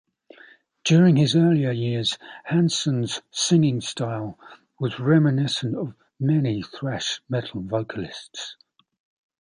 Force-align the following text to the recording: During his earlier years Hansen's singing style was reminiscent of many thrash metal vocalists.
During 0.83 1.15
his 1.17 1.35
earlier 1.35 1.69
years 1.69 2.17
Hansen's 2.45 3.21
singing 3.29 3.81
style 3.81 4.39
was 4.79 4.99
reminiscent 4.99 5.75
of 5.75 5.93
many 6.19 6.63
thrash 6.63 7.21
metal 7.29 7.61
vocalists. 7.61 8.55